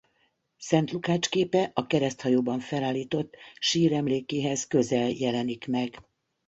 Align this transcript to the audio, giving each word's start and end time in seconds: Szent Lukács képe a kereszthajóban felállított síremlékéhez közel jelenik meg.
Szent 0.57 0.91
Lukács 0.91 1.29
képe 1.29 1.71
a 1.73 1.87
kereszthajóban 1.87 2.59
felállított 2.59 3.35
síremlékéhez 3.59 4.67
közel 4.67 5.09
jelenik 5.09 5.67
meg. 5.67 5.97